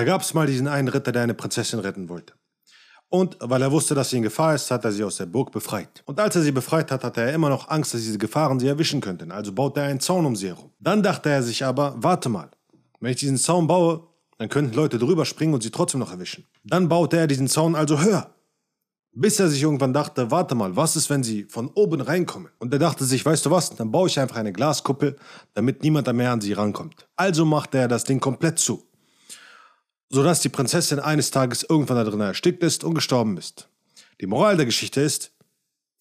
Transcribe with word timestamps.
Da 0.00 0.04
gab 0.04 0.22
es 0.22 0.32
mal 0.32 0.46
diesen 0.46 0.66
einen 0.66 0.88
Ritter, 0.88 1.12
der 1.12 1.24
eine 1.24 1.34
Prinzessin 1.34 1.78
retten 1.78 2.08
wollte. 2.08 2.32
Und 3.10 3.36
weil 3.38 3.60
er 3.60 3.70
wusste, 3.70 3.94
dass 3.94 4.08
sie 4.08 4.16
in 4.16 4.22
Gefahr 4.22 4.54
ist, 4.54 4.70
hat 4.70 4.82
er 4.82 4.92
sie 4.92 5.04
aus 5.04 5.18
der 5.18 5.26
Burg 5.26 5.52
befreit. 5.52 6.02
Und 6.06 6.18
als 6.18 6.34
er 6.36 6.40
sie 6.40 6.52
befreit 6.52 6.90
hat, 6.90 7.04
hatte 7.04 7.20
er 7.20 7.34
immer 7.34 7.50
noch 7.50 7.68
Angst, 7.68 7.92
dass 7.92 8.00
diese 8.00 8.16
Gefahren 8.16 8.58
sie 8.58 8.68
erwischen 8.68 9.02
könnten. 9.02 9.30
Also 9.30 9.52
baute 9.52 9.80
er 9.80 9.88
einen 9.88 10.00
Zaun 10.00 10.24
um 10.24 10.36
sie 10.36 10.48
herum. 10.48 10.72
Dann 10.78 11.02
dachte 11.02 11.28
er 11.28 11.42
sich 11.42 11.62
aber, 11.66 11.96
warte 11.98 12.30
mal, 12.30 12.50
wenn 13.00 13.10
ich 13.10 13.18
diesen 13.18 13.36
Zaun 13.36 13.66
baue, 13.66 14.06
dann 14.38 14.48
könnten 14.48 14.74
Leute 14.74 14.98
drüber 14.98 15.26
springen 15.26 15.52
und 15.52 15.62
sie 15.62 15.70
trotzdem 15.70 16.00
noch 16.00 16.12
erwischen. 16.12 16.46
Dann 16.64 16.88
baute 16.88 17.18
er 17.18 17.26
diesen 17.26 17.48
Zaun 17.48 17.76
also 17.76 18.00
höher. 18.00 18.34
Bis 19.12 19.38
er 19.38 19.48
sich 19.48 19.62
irgendwann 19.62 19.92
dachte, 19.92 20.30
warte 20.30 20.54
mal, 20.54 20.76
was 20.76 20.96
ist, 20.96 21.10
wenn 21.10 21.22
sie 21.22 21.44
von 21.44 21.68
oben 21.74 22.00
reinkommen? 22.00 22.50
Und 22.58 22.72
er 22.72 22.78
dachte 22.78 23.04
sich, 23.04 23.26
weißt 23.26 23.44
du 23.44 23.50
was, 23.50 23.76
dann 23.76 23.90
baue 23.90 24.08
ich 24.08 24.18
einfach 24.18 24.36
eine 24.36 24.54
Glaskuppel, 24.54 25.16
damit 25.52 25.82
niemand 25.82 26.10
mehr 26.14 26.32
an 26.32 26.40
sie 26.40 26.54
rankommt. 26.54 27.06
Also 27.16 27.44
machte 27.44 27.76
er 27.76 27.88
das 27.88 28.04
Ding 28.04 28.18
komplett 28.18 28.58
zu 28.58 28.89
sodass 30.10 30.40
die 30.40 30.48
Prinzessin 30.48 30.98
eines 30.98 31.30
Tages 31.30 31.64
irgendwann 31.68 31.96
da 31.96 32.04
drin 32.04 32.20
erstickt 32.20 32.62
ist 32.62 32.84
und 32.84 32.94
gestorben 32.94 33.38
ist. 33.38 33.68
Die 34.20 34.26
Moral 34.26 34.56
der 34.56 34.66
Geschichte 34.66 35.00
ist, 35.00 35.32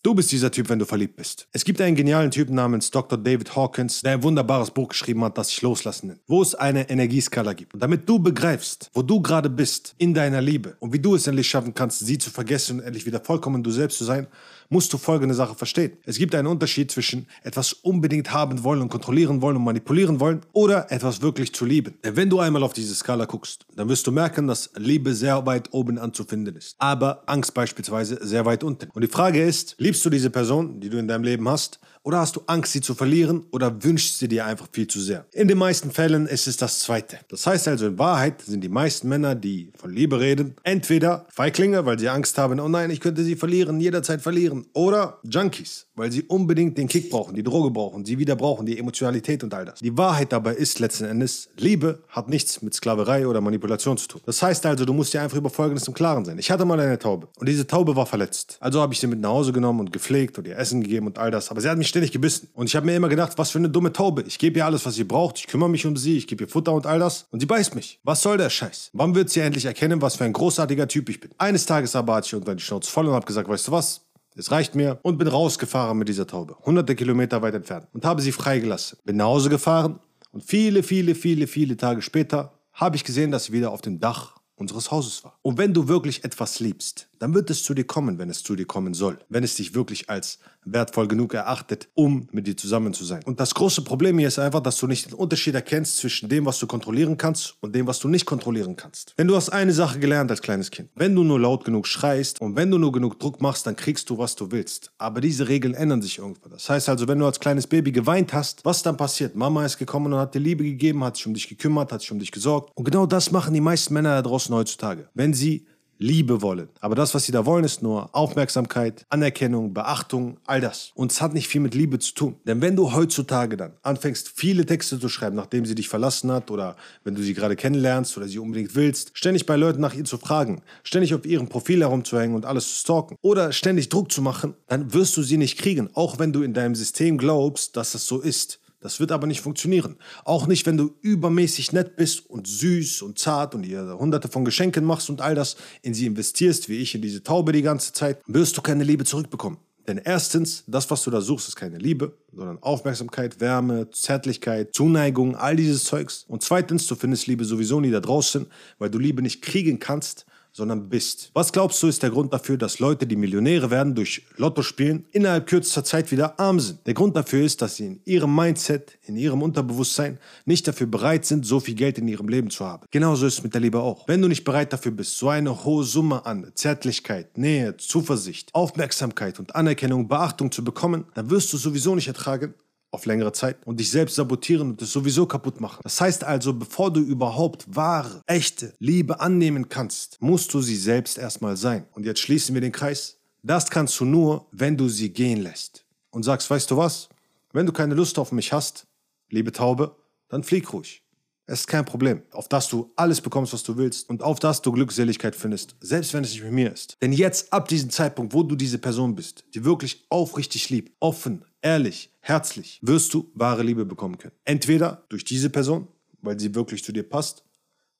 Du 0.01 0.15
bist 0.15 0.31
dieser 0.31 0.49
Typ, 0.49 0.70
wenn 0.70 0.79
du 0.79 0.85
verliebt 0.85 1.17
bist. 1.17 1.49
Es 1.51 1.65
gibt 1.65 1.81
einen 1.81 1.97
genialen 1.97 2.31
Typen 2.31 2.55
namens 2.55 2.89
Dr. 2.89 3.17
David 3.17 3.53
Hawkins, 3.53 4.01
der 4.01 4.13
ein 4.13 4.23
wunderbares 4.23 4.71
Buch 4.71 4.87
geschrieben 4.87 5.25
hat, 5.25 5.37
das 5.37 5.49
sich 5.49 5.61
loslassen 5.61 6.07
nennt, 6.07 6.21
wo 6.25 6.41
es 6.41 6.55
eine 6.55 6.89
Energieskala 6.89 7.51
gibt. 7.51 7.73
Und 7.73 7.84
damit 7.84 8.07
du 8.07 8.17
begreifst, 8.17 8.89
wo 8.93 9.01
du 9.01 9.21
gerade 9.21 9.49
bist 9.49 9.95
in 9.98 10.13
deiner 10.13 10.39
Liebe 10.41 10.77
und 10.79 10.93
wie 10.93 10.99
du 10.99 11.15
es 11.15 11.27
endlich 11.27 11.49
schaffen 11.49 11.73
kannst, 11.73 11.99
sie 11.99 12.17
zu 12.17 12.29
vergessen 12.29 12.79
und 12.79 12.85
endlich 12.85 13.05
wieder 13.05 13.20
vollkommen 13.20 13.62
du 13.62 13.71
selbst 13.71 13.98
zu 13.98 14.05
sein, 14.05 14.27
musst 14.69 14.93
du 14.93 14.97
folgende 14.97 15.35
Sache 15.35 15.55
verstehen. 15.55 15.93
Es 16.05 16.17
gibt 16.17 16.35
einen 16.35 16.47
Unterschied 16.47 16.91
zwischen 16.91 17.27
etwas 17.43 17.73
unbedingt 17.73 18.31
haben 18.31 18.63
wollen 18.63 18.81
und 18.81 18.89
kontrollieren 18.89 19.41
wollen 19.41 19.57
und 19.57 19.63
manipulieren 19.63 20.19
wollen 20.19 20.41
oder 20.53 20.91
etwas 20.91 21.21
wirklich 21.21 21.53
zu 21.53 21.65
lieben. 21.65 21.95
Denn 22.03 22.15
wenn 22.15 22.29
du 22.29 22.39
einmal 22.39 22.63
auf 22.63 22.73
diese 22.73 22.93
Skala 22.95 23.25
guckst, 23.25 23.65
dann 23.75 23.89
wirst 23.89 24.05
du 24.07 24.11
merken, 24.11 24.47
dass 24.47 24.69
Liebe 24.77 25.13
sehr 25.13 25.45
weit 25.45 25.73
oben 25.73 25.97
anzufinden 25.97 26.55
ist, 26.55 26.75
aber 26.77 27.23
Angst 27.25 27.53
beispielsweise 27.53 28.20
sehr 28.26 28.45
weit 28.45 28.63
unten. 28.63 28.89
Und 28.93 29.03
die 29.03 29.07
Frage 29.07 29.43
ist, 29.43 29.76
liebst 29.79 30.05
du 30.05 30.09
diese 30.09 30.29
Person, 30.29 30.79
die 30.79 30.89
du 30.89 30.98
in 30.98 31.07
deinem 31.07 31.23
Leben 31.23 31.49
hast, 31.49 31.79
oder 32.03 32.19
hast 32.19 32.35
du 32.35 32.41
Angst, 32.47 32.73
sie 32.73 32.81
zu 32.81 32.95
verlieren 32.95 33.45
oder 33.51 33.83
wünschst 33.83 34.19
sie 34.19 34.27
dir 34.27 34.45
einfach 34.45 34.67
viel 34.71 34.87
zu 34.87 34.99
sehr? 34.99 35.25
In 35.33 35.47
den 35.47 35.57
meisten 35.57 35.91
Fällen 35.91 36.27
ist 36.27 36.47
es 36.47 36.57
das 36.57 36.79
Zweite. 36.79 37.19
Das 37.29 37.45
heißt 37.45 37.67
also, 37.67 37.87
in 37.87 37.99
Wahrheit 37.99 38.41
sind 38.41 38.61
die 38.61 38.69
meisten 38.69 39.09
Männer, 39.09 39.35
die 39.35 39.71
von 39.75 39.91
Liebe 39.91 40.20
reden, 40.20 40.55
entweder 40.63 41.27
Feiglinge, 41.29 41.85
weil 41.85 41.99
sie 41.99 42.09
Angst 42.09 42.37
haben, 42.37 42.59
oh 42.59 42.70
nein, 42.70 42.89
ich 42.89 42.99
könnte 42.99 43.23
sie 43.23 43.35
verlieren, 43.35 43.79
jederzeit 43.79 44.21
verlieren, 44.21 44.65
oder 44.73 45.20
Junkies, 45.23 45.87
weil 45.99 46.11
sie 46.11 46.23
unbedingt 46.23 46.77
den 46.77 46.87
Kick 46.87 47.09
brauchen, 47.09 47.35
die 47.35 47.43
Droge 47.43 47.69
brauchen, 47.71 48.05
sie 48.05 48.17
wieder 48.17 48.35
brauchen, 48.35 48.65
die 48.65 48.79
Emotionalität 48.79 49.43
und 49.43 49.53
all 49.53 49.65
das. 49.65 49.79
Die 49.79 49.95
Wahrheit 49.97 50.31
dabei 50.31 50.53
ist 50.53 50.79
letzten 50.79 51.05
Endes, 51.05 51.49
Liebe 51.57 52.03
hat 52.07 52.29
nichts 52.29 52.61
mit 52.61 52.73
Sklaverei 52.73 53.27
oder 53.27 53.41
Manipulation 53.41 53.97
zu 53.97 54.07
tun. 54.07 54.21
Das 54.25 54.41
heißt 54.41 54.65
also, 54.65 54.85
du 54.85 54.93
musst 54.93 55.13
dir 55.13 55.21
einfach 55.21 55.37
über 55.37 55.49
Folgendes 55.49 55.87
im 55.87 55.93
Klaren 55.93 56.25
sein. 56.25 56.39
Ich 56.39 56.49
hatte 56.49 56.65
mal 56.65 56.79
eine 56.79 56.97
Taube 56.97 57.27
und 57.37 57.47
diese 57.47 57.67
Taube 57.67 57.95
war 57.95 58.05
verletzt. 58.05 58.57
Also 58.61 58.81
habe 58.81 58.93
ich 58.93 58.99
sie 58.99 59.07
mit 59.07 59.20
nach 59.20 59.29
Hause 59.29 59.51
genommen 59.51 59.81
und 59.81 59.93
gepflegt 59.93 60.37
und 60.37 60.47
ihr 60.47 60.57
Essen 60.57 60.81
gegeben 60.81 61.07
und 61.07 61.20
all 61.20 61.31
das. 61.31 61.51
Aber 61.51 61.61
sie 61.61 61.70
hat 61.70 61.77
mich 61.77 61.89
ständig 61.89 62.11
gebissen. 62.11 62.49
Und 62.53 62.67
ich 62.67 62.75
habe 62.75 62.85
mir 62.85 62.95
immer 62.95 63.09
gedacht, 63.09 63.33
was 63.37 63.51
für 63.51 63.59
eine 63.59 63.70
dumme 63.70 63.91
Taube. 63.91 64.23
Ich 64.25 64.39
gebe 64.39 64.59
ihr 64.59 64.66
alles, 64.66 64.85
was 64.85 64.95
sie 64.95 65.03
braucht. 65.03 65.38
Ich 65.38 65.47
kümmere 65.47 65.69
mich 65.69 65.85
um 65.85 65.97
sie. 65.97 66.17
Ich 66.17 66.27
gebe 66.27 66.45
ihr 66.45 66.47
Futter 66.47 66.73
und 66.73 66.85
all 66.85 67.00
das. 67.00 67.25
Und 67.31 67.41
sie 67.41 67.45
beißt 67.45 67.75
mich. 67.75 68.00
Was 68.03 68.22
soll 68.22 68.38
der 68.38 68.50
Scheiß? 68.50 68.91
Wann 68.94 69.16
wird 69.16 69.29
sie 69.29 69.41
endlich 69.41 69.66
erkennen, 69.66 70.01
was 70.01 70.16
für 70.16 70.23
ein 70.23 70.33
großartiger 70.33 70.88
Typ 70.88 71.09
ich 71.09 71.19
bin? 71.19 71.31
Eines 71.38 71.66
Tages 71.66 71.95
aber 71.95 72.16
hatte 72.16 72.27
ich 72.27 72.33
irgendwann 72.33 72.57
die 72.57 72.63
Schnauze 72.63 72.89
voll 72.89 73.07
und 73.07 73.13
habe 73.13 73.25
gesagt, 73.25 73.50
weißt 73.50 73.67
du 73.67 73.72
was? 73.73 74.09
Es 74.40 74.51
reicht 74.51 74.73
mir 74.73 75.00
und 75.01 75.18
bin 75.18 75.28
rausgefahren 75.28 75.97
mit 75.97 76.07
dieser 76.07 76.25
Taube. 76.25 76.56
Hunderte 76.66 76.95
Kilometer 76.95 77.41
weit 77.41 77.56
entfernt. 77.56 77.88
Und 77.91 78.06
habe 78.06 78.22
sie 78.22 78.31
freigelassen. 78.31 78.97
Bin 79.03 79.18
nach 79.18 79.25
Hause 79.25 79.50
gefahren 79.50 80.00
und 80.31 80.45
viele, 80.45 80.81
viele, 80.81 81.13
viele, 81.13 81.45
viele 81.45 81.75
Tage 81.75 82.01
später 82.01 82.53
habe 82.72 82.95
ich 82.95 83.03
gesehen, 83.03 83.31
dass 83.31 83.45
sie 83.45 83.51
wieder 83.51 83.72
auf 83.72 83.81
dem 83.81 84.00
Dach 84.00 84.38
unseres 84.56 84.91
Hauses 84.91 85.25
war. 85.25 85.38
Und 85.41 85.57
wenn 85.57 85.73
du 85.73 85.90
wirklich 85.90 86.23
etwas 86.23 86.62
liebst, 86.62 87.09
dann 87.19 87.34
wird 87.34 87.50
es 87.50 87.63
zu 87.63 87.73
dir 87.73 87.84
kommen, 87.84 88.17
wenn 88.17 88.29
es 88.29 88.44
zu 88.44 88.56
dir 88.56 88.66
kommen 88.66 88.94
soll. 88.94 89.19
Wenn 89.29 89.44
es 89.44 89.56
dich 89.56 89.75
wirklich 89.75 90.09
als 90.09 90.39
wertvoll 90.66 91.07
genug 91.07 91.34
erachtet, 91.34 91.88
um 91.94 92.27
mit 92.31 92.47
dir 92.47 92.55
zusammen 92.55 92.94
zu 92.94 93.05
sein. 93.05 93.21
Und 93.25 93.39
das 93.39 93.53
große 93.53 93.81
Problem 93.83 94.17
hier 94.19 94.27
ist 94.27 94.39
einfach, 94.39 94.61
dass 94.61 94.77
du 94.77 94.88
nicht 94.88 95.07
den 95.07 95.13
Unterschied 95.13 95.55
erkennst 95.55 95.97
zwischen 95.97 96.29
dem, 96.29 96.45
was 96.45 96.59
du 96.59 96.67
kontrollieren 96.67 97.17
kannst 97.17 97.55
und 97.61 97.73
dem, 97.75 97.88
was 97.88 97.99
du 97.99 98.07
nicht 98.07 98.25
kontrollieren 98.25 98.75
kannst. 98.75 99.13
Wenn 99.17 99.27
du 99.27 99.35
hast 99.35 99.49
eine 99.49 99.73
Sache 99.73 99.99
gelernt 99.99 100.31
als 100.31 100.41
kleines 100.41 100.71
Kind. 100.71 100.89
Wenn 100.95 101.16
du 101.16 101.23
nur 101.23 101.39
laut 101.39 101.66
genug 101.66 101.88
schreist 101.88 102.41
und 102.41 102.55
wenn 102.55 102.71
du 102.71 102.77
nur 102.77 102.91
genug 102.91 103.19
Druck 103.19 103.41
machst, 103.41 103.65
dann 103.67 103.75
kriegst 103.75 104.09
du, 104.09 104.17
was 104.17 104.35
du 104.35 104.51
willst. 104.51 104.91
Aber 104.97 105.21
diese 105.21 105.47
Regeln 105.47 105.73
ändern 105.73 106.01
sich 106.01 106.19
irgendwann. 106.19 106.51
Das 106.51 106.69
heißt 106.69 106.89
also, 106.89 107.07
wenn 107.07 107.19
du 107.19 107.25
als 107.25 107.39
kleines 107.39 107.67
Baby 107.67 107.91
geweint 107.91 108.33
hast, 108.33 108.63
was 108.65 108.83
dann 108.83 108.97
passiert? 108.97 109.35
Mama 109.35 109.65
ist 109.65 109.77
gekommen 109.77 110.13
und 110.13 110.19
hat 110.19 110.35
dir 110.35 110.39
Liebe 110.39 110.63
gegeben, 110.63 111.03
hat 111.03 111.17
sich 111.17 111.27
um 111.27 111.33
dich 111.33 111.47
gekümmert, 111.47 111.91
hat 111.91 112.01
sich 112.01 112.11
um 112.11 112.19
dich 112.19 112.31
gesorgt. 112.31 112.71
Und 112.75 112.85
genau 112.85 113.05
das 113.05 113.31
machen 113.31 113.53
die 113.53 113.61
meisten 113.61 113.94
Männer 113.94 114.15
da 114.15 114.21
draußen 114.21 114.53
heutzutage. 114.53 115.09
Wenn 115.13 115.33
sie 115.33 115.65
Liebe 116.01 116.41
wollen. 116.41 116.69
Aber 116.79 116.95
das, 116.95 117.13
was 117.13 117.25
sie 117.25 117.33
da 117.33 117.45
wollen, 117.45 117.65
ist 117.65 117.83
nur 117.83 118.15
Aufmerksamkeit, 118.15 119.05
Anerkennung, 119.09 119.73
Beachtung, 119.73 120.37
all 120.45 120.61
das. 120.61 120.91
Und 120.95 121.11
es 121.11 121.21
hat 121.21 121.33
nicht 121.33 121.49
viel 121.49 121.59
mit 121.59 121.75
Liebe 121.75 121.99
zu 121.99 122.13
tun. 122.13 122.35
Denn 122.45 122.61
wenn 122.61 122.77
du 122.77 122.93
heutzutage 122.93 123.57
dann 123.57 123.73
anfängst, 123.83 124.31
viele 124.33 124.65
Texte 124.65 124.97
zu 124.97 125.09
schreiben, 125.09 125.35
nachdem 125.35 125.65
sie 125.65 125.75
dich 125.75 125.89
verlassen 125.89 126.31
hat 126.31 126.51
oder 126.51 126.77
wenn 127.03 127.15
du 127.15 127.21
sie 127.21 127.33
gerade 127.33 127.57
kennenlernst 127.57 128.17
oder 128.17 128.29
sie 128.29 128.39
unbedingt 128.39 128.75
willst, 128.75 129.11
ständig 129.13 129.45
bei 129.45 129.57
Leuten 129.57 129.81
nach 129.81 129.93
ihr 129.93 130.05
zu 130.05 130.17
fragen, 130.17 130.61
ständig 130.83 131.13
auf 131.13 131.25
ihrem 131.25 131.49
Profil 131.49 131.81
herumzuhängen 131.81 132.35
und 132.35 132.45
alles 132.45 132.69
zu 132.69 132.75
stalken 132.75 133.17
oder 133.21 133.51
ständig 133.51 133.89
Druck 133.89 134.09
zu 134.09 134.21
machen, 134.21 134.53
dann 134.67 134.93
wirst 134.93 135.17
du 135.17 135.21
sie 135.21 135.38
nicht 135.38 135.59
kriegen, 135.59 135.89
auch 135.95 136.17
wenn 136.17 136.31
du 136.31 136.43
in 136.43 136.53
deinem 136.53 136.75
System 136.75 137.17
glaubst, 137.17 137.75
dass 137.75 137.91
das 137.91 138.07
so 138.07 138.21
ist. 138.21 138.61
Das 138.81 139.00
wird 139.00 139.12
aber 139.12 139.28
nicht 139.28 139.41
funktionieren. 139.41 139.97
Auch 140.23 140.47
nicht, 140.47 140.66
wenn 140.66 140.78
du 140.78 140.95
übermäßig 141.01 141.73
nett 141.73 141.97
bist 141.97 142.29
und 142.29 142.47
süß 142.47 143.01
und 143.01 143.19
zart 143.19 143.53
und 143.53 143.66
ihr 143.66 143.97
hunderte 144.00 144.29
von 144.29 144.45
Geschenken 144.45 144.85
machst 144.85 145.09
und 145.09 145.22
all 145.22 145.35
das 145.35 145.57
in 145.81 145.94
sie 145.94 146.06
investierst, 146.06 146.69
wie 146.69 146.78
ich 146.78 146.95
in 146.95 147.01
diese 147.01 147.22
Taube 147.22 147.51
die 147.51 147.62
ganze 147.62 147.91
Zeit, 147.91 148.22
wirst 148.25 148.56
du 148.56 148.62
keine 148.62 148.85
Liebe 148.85 149.03
zurückbekommen. 149.03 149.59
Denn 149.89 149.97
erstens, 149.97 150.63
das, 150.68 150.89
was 150.91 151.03
du 151.03 151.09
da 151.09 151.19
suchst, 151.19 151.47
ist 151.47 151.56
keine 151.56 151.79
Liebe, 151.79 152.16
sondern 152.31 152.62
Aufmerksamkeit, 152.62 153.41
Wärme, 153.41 153.89
Zärtlichkeit, 153.89 154.73
Zuneigung, 154.73 155.35
all 155.35 155.56
dieses 155.56 155.84
Zeugs. 155.85 156.25
Und 156.28 156.44
zweitens, 156.44 156.85
du 156.88 156.95
findest 156.95 157.25
Liebe 157.28 157.44
sowieso 157.44 157.81
nie 157.81 157.89
da 157.89 158.00
draußen, 158.00 158.45
weil 158.78 158.91
du 158.91 159.00
Liebe 159.00 159.23
nicht 159.23 159.41
kriegen 159.41 159.79
kannst, 159.79 160.25
sondern 160.51 160.89
bist. 160.89 161.31
Was 161.33 161.51
glaubst 161.51 161.81
du 161.81 161.87
ist 161.87 162.03
der 162.03 162.09
Grund 162.09 162.33
dafür, 162.33 162.57
dass 162.57 162.79
Leute, 162.79 163.07
die 163.07 163.15
Millionäre 163.15 163.71
werden 163.71 163.95
durch 163.95 164.25
Lotto 164.37 164.61
spielen, 164.61 165.05
innerhalb 165.11 165.47
kürzester 165.47 165.83
Zeit 165.83 166.11
wieder 166.11 166.39
arm 166.39 166.59
sind? 166.59 166.85
Der 166.85 166.93
Grund 166.93 167.15
dafür 167.15 167.43
ist, 167.43 167.61
dass 167.61 167.75
sie 167.75 167.85
in 167.85 168.01
ihrem 168.05 168.35
Mindset, 168.35 168.97
in 169.03 169.15
ihrem 169.15 169.41
Unterbewusstsein 169.41 170.19
nicht 170.45 170.67
dafür 170.67 170.88
bereit 170.88 171.25
sind, 171.25 171.45
so 171.45 171.59
viel 171.59 171.75
Geld 171.75 171.97
in 171.97 172.07
ihrem 172.07 172.27
Leben 172.27 172.49
zu 172.49 172.65
haben. 172.65 172.85
Genauso 172.91 173.25
ist 173.25 173.39
es 173.39 173.43
mit 173.43 173.53
der 173.53 173.61
Liebe 173.61 173.79
auch. 173.79 174.07
Wenn 174.07 174.21
du 174.21 174.27
nicht 174.27 174.43
bereit 174.43 174.73
dafür 174.73 174.91
bist, 174.91 175.17
so 175.17 175.29
eine 175.29 175.63
hohe 175.63 175.83
Summe 175.83 176.25
an 176.25 176.51
Zärtlichkeit, 176.55 177.38
Nähe, 177.38 177.77
Zuversicht, 177.77 178.53
Aufmerksamkeit 178.53 179.39
und 179.39 179.55
Anerkennung, 179.55 180.07
Beachtung 180.07 180.51
zu 180.51 180.63
bekommen, 180.63 181.05
dann 181.13 181.29
wirst 181.29 181.53
du 181.53 181.57
sowieso 181.57 181.95
nicht 181.95 182.07
ertragen, 182.07 182.53
auf 182.91 183.05
längere 183.05 183.31
Zeit 183.31 183.57
und 183.66 183.79
dich 183.79 183.91
selbst 183.91 184.16
sabotieren 184.16 184.72
und 184.72 184.81
es 184.81 184.91
sowieso 184.91 185.25
kaputt 185.25 185.61
machen. 185.61 185.79
Das 185.83 186.00
heißt 186.01 186.23
also, 186.23 186.53
bevor 186.53 186.91
du 186.91 187.01
überhaupt 187.01 187.66
wahre, 187.67 188.22
echte 188.25 188.73
Liebe 188.79 189.19
annehmen 189.19 189.69
kannst, 189.69 190.22
musst 190.22 190.53
du 190.53 190.61
sie 190.61 190.75
selbst 190.75 191.17
erstmal 191.17 191.57
sein. 191.57 191.85
Und 191.94 192.05
jetzt 192.05 192.19
schließen 192.19 192.53
wir 192.53 192.61
den 192.61 192.72
Kreis. 192.72 193.17
Das 193.44 193.69
kannst 193.69 194.00
du 194.00 194.05
nur, 194.05 194.47
wenn 194.51 194.75
du 194.75 194.89
sie 194.89 195.11
gehen 195.11 195.41
lässt. 195.41 195.85
Und 196.11 196.23
sagst, 196.23 196.50
weißt 196.50 196.72
du 196.72 196.77
was? 196.77 197.09
Wenn 197.53 197.66
du 197.66 197.72
keine 197.72 197.94
Lust 197.94 198.17
auf 198.17 198.31
mich 198.31 198.51
hast, 198.51 198.88
liebe 199.29 199.51
Taube, 199.51 199.95
dann 200.27 200.44
flieg 200.44 200.73
ruhig. 200.73 201.03
Es 201.51 201.61
ist 201.61 201.67
kein 201.67 201.83
Problem, 201.83 202.21
auf 202.31 202.47
das 202.47 202.67
du 202.67 202.91
alles 202.95 203.21
bekommst, 203.21 203.53
was 203.53 203.63
du 203.63 203.75
willst 203.75 204.07
und 204.07 204.21
auf 204.21 204.39
das 204.39 204.61
du 204.61 204.71
Glückseligkeit 204.71 205.35
findest, 205.35 205.75
selbst 205.81 206.13
wenn 206.13 206.23
es 206.23 206.31
nicht 206.31 206.44
mit 206.44 206.51
mir 206.51 206.71
ist. 206.71 206.95
Denn 207.01 207.11
jetzt, 207.11 207.51
ab 207.51 207.67
diesem 207.67 207.89
Zeitpunkt, 207.89 208.35
wo 208.35 208.44
du 208.44 208.56
diese 208.56 208.77
Person 208.77 209.16
bist, 209.16 209.45
die 209.56 209.66
wirklich 209.66 210.06
aufrichtig 210.09 210.69
liebt, 210.69 210.95
offen, 211.00 211.44
ehrlich, 211.63 212.11
herzlich, 212.29 212.79
wirst 212.81 213.13
du 213.13 213.29
wahre 213.34 213.63
Liebe 213.63 213.85
bekommen 213.85 214.17
können. 214.17 214.35
Entweder 214.45 215.03
durch 215.09 215.25
diese 215.25 215.50
Person, 215.50 215.88
weil 216.22 216.40
sie 216.40 216.56
wirklich 216.56 216.84
zu 216.84 216.91
dir 216.91 217.03
passt, 217.03 217.44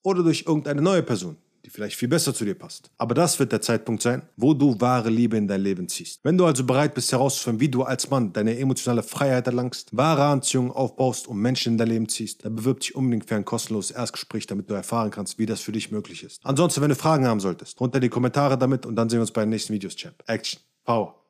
oder 0.04 0.24
durch 0.24 0.46
irgendeine 0.48 0.82
neue 0.82 1.04
Person, 1.04 1.36
die 1.66 1.70
vielleicht 1.70 1.98
viel 1.98 2.08
besser 2.08 2.34
zu 2.34 2.46
dir 2.46 2.56
passt. 2.56 2.90
Aber 2.98 3.14
das 3.14 3.38
wird 3.38 3.52
der 3.52 3.62
Zeitpunkt 3.62 4.02
sein, 4.02 4.22
wo 4.38 4.54
du 4.54 4.80
wahre 4.80 5.10
Liebe 5.10 5.38
in 5.38 5.48
dein 5.48 5.62
Leben 5.62 5.90
ziehst. 5.90 6.20
Wenn 6.24 6.38
du 6.38 6.46
also 6.46 6.64
bereit 6.64 6.94
bist 6.94 7.12
herauszufinden, 7.12 7.60
wie 7.60 7.70
du 7.70 7.84
als 7.84 8.10
Mann 8.10 8.32
deine 8.32 8.58
emotionale 8.58 9.04
Freiheit 9.04 9.46
erlangst, 9.48 9.96
wahre 9.96 10.24
Anziehung 10.24 10.72
aufbaust 10.72 11.28
und 11.28 11.38
Menschen 11.38 11.74
in 11.74 11.78
dein 11.78 11.90
Leben 11.90 12.10
ziehst, 12.10 12.46
dann 12.46 12.56
bewirb 12.56 12.80
dich 12.80 12.96
unbedingt 12.96 13.28
für 13.28 13.36
ein 13.36 13.46
kostenloses 13.46 13.92
Erstgespräch, 13.92 14.48
damit 14.48 14.70
du 14.70 14.74
erfahren 14.74 15.12
kannst, 15.12 15.38
wie 15.38 15.46
das 15.46 15.62
für 15.62 15.72
dich 15.72 15.92
möglich 15.92 16.24
ist. 16.24 16.40
Ansonsten, 16.44 16.82
wenn 16.82 16.90
du 16.90 16.96
Fragen 16.96 17.28
haben 17.28 17.40
solltest, 17.40 17.80
runter 17.80 18.00
die 18.00 18.10
Kommentare 18.10 18.58
damit 18.58 18.86
und 18.86 18.96
dann 18.96 19.10
sehen 19.10 19.18
wir 19.18 19.22
uns 19.22 19.32
bei 19.32 19.42
den 19.42 19.50
nächsten 19.50 19.74
Videos, 19.74 19.96
Champ. 19.96 20.16
Action. 20.28 20.62
Power. 20.86 21.20